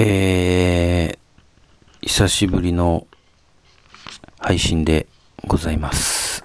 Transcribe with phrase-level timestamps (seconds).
[0.00, 3.08] えー、久しぶりの
[4.38, 5.08] 配信で
[5.44, 6.44] ございます。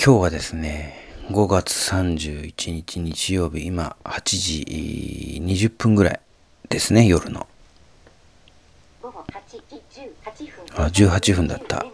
[0.00, 0.94] 今日はですね、
[1.30, 6.20] 5月31日日曜日、今8時20分ぐらい
[6.68, 7.48] ですね、夜の。
[10.76, 11.84] あ、18分だった。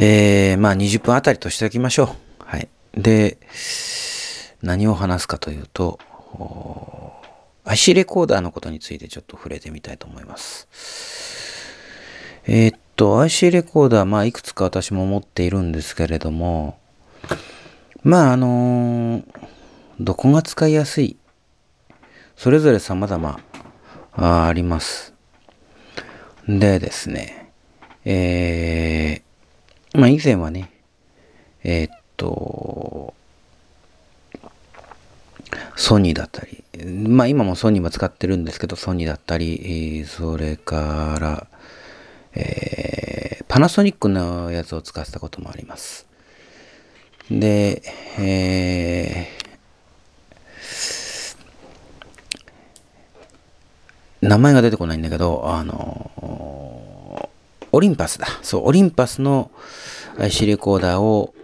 [0.00, 2.44] えー、まあ20分あたりとしておきましょう。
[2.44, 2.68] はい。
[2.94, 3.38] で、
[4.60, 6.00] 何を話すかというと、
[7.64, 8.26] IC レコー。
[8.26, 8.40] ダー。
[8.40, 10.68] のことについてちょっと触れてみたいと思います。
[12.46, 13.88] えー、っと、IC レコー。
[13.88, 16.78] ダー、まあ、いくつか私も持っているんですけれども、
[18.02, 19.24] まあ、あのー。
[20.00, 21.16] どこが使いやすい、
[22.34, 23.40] それぞれ様々
[24.12, 25.14] ああります。
[26.48, 27.52] でですね、
[28.04, 30.72] えー、まあ、以前はね、
[31.62, 33.14] えー、っと、
[35.76, 36.64] ソニーだったり、
[37.08, 41.46] まあ今もソニーも使ってるんですけど、ソニーだったり、それから、
[42.34, 46.06] えーパナソニックのやつを使ってたこともあります。
[47.30, 47.82] で、
[48.18, 49.42] えー
[54.22, 57.28] 名前が出てこないんだけど、あの
[57.72, 58.26] オリンパスだ。
[58.42, 59.50] そう、オリンパスの
[60.18, 61.34] IC レコーダーを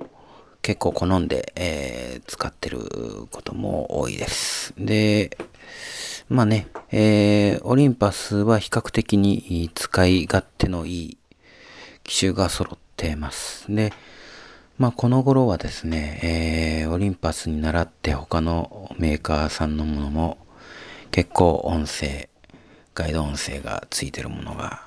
[0.63, 2.79] 結構好んで、えー使ってる
[3.31, 4.75] ことも多いです。
[4.79, 5.37] で、
[6.29, 11.19] まあね、えーオリンパスは比較的に使い勝手のいい
[12.05, 13.73] 機種が揃ってます。
[13.75, 13.93] で、
[14.79, 16.21] まあこの頃はですね、
[16.83, 20.39] えーオリンパスに倣って他のメーカーさんのものも
[21.11, 22.29] 結構音声、
[22.95, 24.83] ガイド音声がついてるものが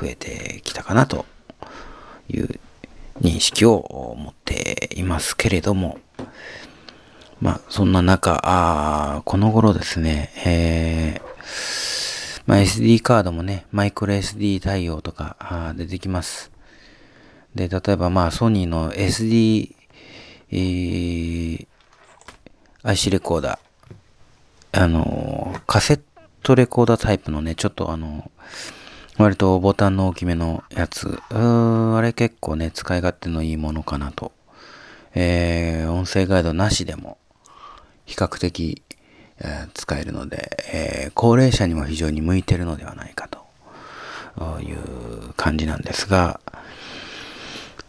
[0.00, 1.24] 増えてきたかなと
[2.28, 2.48] いう
[3.20, 5.98] 認識を持っていますけれども、
[7.42, 16.52] まあ、そんな中、あーこの頃ですね、えーまあ、SD カードもね、マイクロ SD 対応とかあー出てきます。
[17.56, 19.74] で、例えばまあ、ソニーの SD、
[20.52, 21.66] えー
[22.84, 26.00] IC レコーダー、あのカセッ
[26.44, 28.30] トレコーダータイプのね、ちょっとあの
[29.18, 31.08] 割とボタンの大きめのやつ。
[31.08, 34.30] うー、あれ結構ね、使い勝手のいいものかなと。
[35.14, 37.18] えー、音声ガイドなしでも、
[38.04, 38.82] 比較的、
[39.38, 46.40] えー使えるので、えー高齢者にも非常に向いてるのではないかという感じなんですが、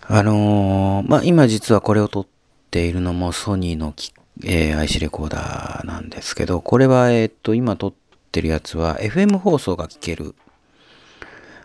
[0.08, 2.28] あのーまあ、今実はこれを撮っ
[2.72, 4.14] ているのもソニーのき、
[4.44, 7.94] えー IC レコーダーなんですけど、これは、えっと、今撮っ
[8.32, 10.36] てるやつは FM 放送が聞ける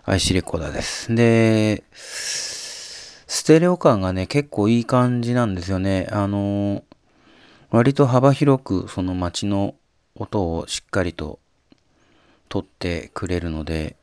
[0.04, 1.14] IC レコーダーです。
[1.14, 6.06] で、ステレオ感がね、結構いい感じなんですよね。
[6.10, 6.82] あの、
[7.70, 9.74] 割と幅広くその街の
[10.14, 11.38] 音をしっかりと
[12.48, 13.96] 取ってくれるので、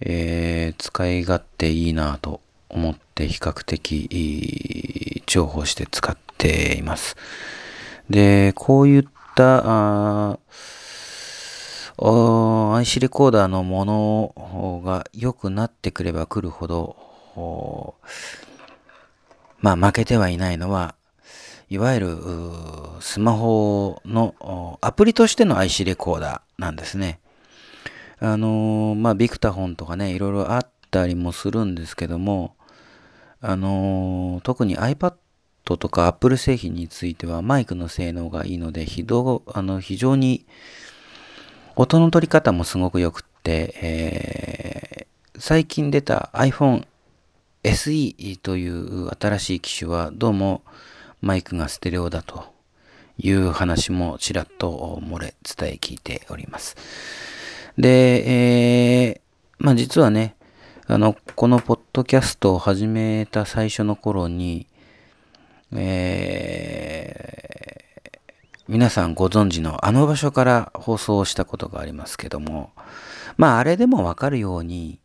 [0.00, 7.16] えー使い勝手いいなと思って比較的重宝して使っています。
[8.08, 9.04] で、こういっ
[9.34, 10.38] た、あ
[11.96, 16.96] IC レコーダーのものが良くなってくればくるほど、
[19.60, 20.94] まあ負けてはいないのは、
[21.74, 22.18] いわゆる
[23.00, 27.18] スマホのアプリとしての IC レコーダーなんですね。
[28.20, 32.54] あのーまあビクタフォンとかね、いろいろあったりもするんですけども、
[33.40, 35.14] あのー特に iPad
[35.64, 40.46] とか Apple 製品についてはマイクの性能がいいので、非常あの非常に
[41.74, 45.04] 音の取り方もすごく良くって、えー
[45.36, 46.86] 最近出た iPhone
[47.64, 50.62] SE という新しい機種はどうも
[51.24, 52.44] マイクがステレオだと
[53.16, 56.76] いう話もちらっと漏れ伝え聞いております。
[57.78, 59.20] で、えー
[59.58, 60.36] まあ実はね、
[60.86, 64.66] あの、このポッドキャストを始めた最初の頃に、
[65.72, 67.44] えー
[68.66, 72.72] 皆さんご存知のあの場所から放送をしたことがありますけども、
[73.36, 75.00] まああれでもわかるように、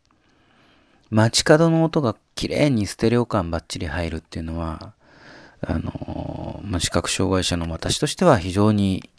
[1.11, 4.93] 街角の音が綺麗にステレオ感バッチリ入るっていうのは、
[5.61, 5.91] あの、
[6.63, 9.09] まあ、視覚障害者の私としては非常に、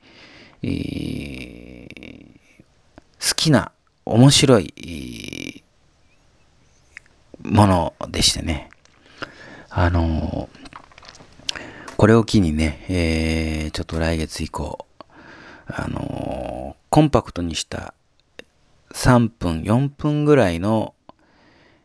[0.62, 2.30] えー
[3.20, 3.72] 好きな、
[4.06, 5.62] 面白い、
[7.42, 8.70] ものでしてね。
[9.68, 10.48] あの
[11.96, 14.86] これを機にね、えーちょっと来月以降、
[15.66, 17.94] あのコンパクトにした
[18.94, 20.94] 3分、4分ぐらいの、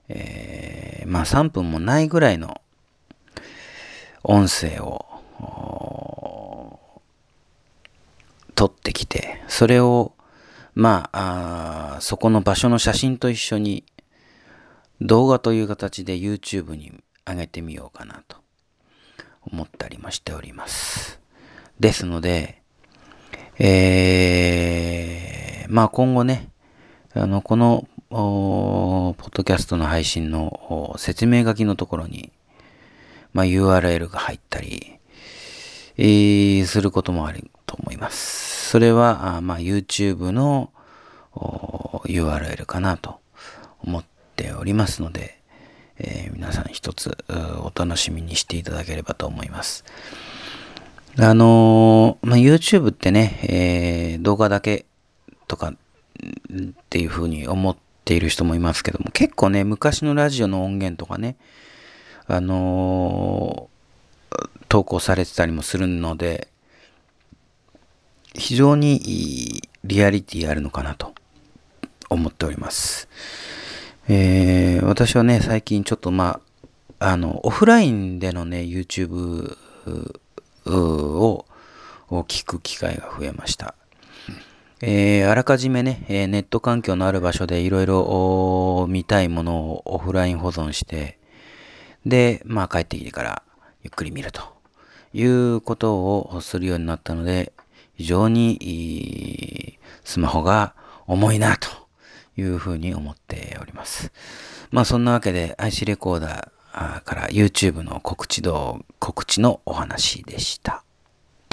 [0.08, 2.62] えーまあ3分もないぐらいの
[4.24, 5.06] 音声を
[8.56, 10.14] 撮ってきて、それを、
[10.74, 13.86] まあ、あそこの場所の写真と一緒に
[15.02, 18.38] 動画という形で YouTube に上げてみようかなと
[19.42, 21.20] 思ったりもしております。
[21.80, 22.62] ですので、
[23.60, 26.50] えー、まあ今後ね、
[27.14, 32.32] あの、この、ポッドキャストの配信の説明書きのところに、
[33.34, 35.00] まあ URL が入ったり、
[35.98, 38.70] えー、することもあると思います。
[38.70, 40.72] それは、あまあ YouTube の
[41.34, 43.20] URL かなと
[43.82, 44.06] 思っ
[44.36, 45.40] ておりますので、
[45.98, 49.86] えー、皆さん一つお楽しみにしていただければと思います。
[51.18, 54.86] あのー、まあ、YouTube ってね、えー、動画だけ
[55.48, 55.76] とかっ
[56.90, 61.38] ていうふうに思っている人もいますけども、結構ね、昔のラジオの音源とかね、
[62.28, 63.70] あの、
[64.70, 66.48] 投稿されてたりもするので、
[68.34, 71.14] 非常にリアリティあるのかなと
[72.10, 73.08] 思っております。
[74.08, 76.40] えー、私はね、最近ちょっとま
[77.00, 79.58] あ、あの、オフラインでのね、YouTube
[80.66, 81.46] を
[82.10, 83.76] 聞く機会が増えました。
[84.82, 91.18] えー、あらかじめね、えネット環境のある場所でいろいろ見たいものをオフライン保存して、
[92.06, 93.44] で、まあ帰ってきてから
[93.84, 94.55] ゆっくり見ると
[95.16, 97.54] いうことをするようになったので、
[97.96, 100.76] 非常にスマホが
[101.08, 101.70] 重いなと
[102.36, 104.12] いうふうに思っております。
[104.72, 110.85] まあそんなわけで IC レコーダーから YouTube の告知動、告知のお話でした。